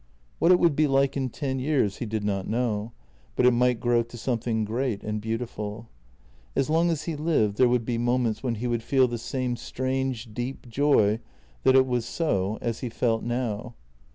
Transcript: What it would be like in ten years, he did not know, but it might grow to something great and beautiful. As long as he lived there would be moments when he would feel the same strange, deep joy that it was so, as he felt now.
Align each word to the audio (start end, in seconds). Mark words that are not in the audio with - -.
What 0.39 0.51
it 0.51 0.57
would 0.57 0.75
be 0.75 0.87
like 0.87 1.15
in 1.15 1.29
ten 1.29 1.59
years, 1.59 1.97
he 1.97 2.07
did 2.07 2.23
not 2.23 2.47
know, 2.47 2.91
but 3.35 3.45
it 3.45 3.51
might 3.51 3.79
grow 3.79 4.01
to 4.01 4.17
something 4.17 4.65
great 4.65 5.03
and 5.03 5.21
beautiful. 5.21 5.89
As 6.55 6.71
long 6.71 6.89
as 6.89 7.03
he 7.03 7.15
lived 7.15 7.57
there 7.57 7.69
would 7.69 7.85
be 7.85 7.99
moments 7.99 8.41
when 8.41 8.55
he 8.55 8.65
would 8.65 8.81
feel 8.81 9.07
the 9.07 9.19
same 9.19 9.55
strange, 9.55 10.33
deep 10.33 10.67
joy 10.67 11.19
that 11.61 11.75
it 11.75 11.85
was 11.85 12.03
so, 12.03 12.57
as 12.63 12.79
he 12.79 12.89
felt 12.89 13.21
now. 13.21 13.75